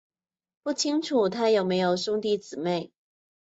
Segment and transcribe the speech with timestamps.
[0.63, 2.91] 不清楚他有没有兄弟姊妹。